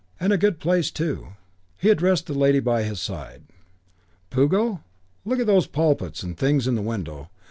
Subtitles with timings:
[0.19, 1.33] "And a good place too."
[1.77, 3.43] He addressed the lady by his side.
[4.31, 4.81] "Puggo,
[5.25, 7.29] look at those pulpits and things in the window.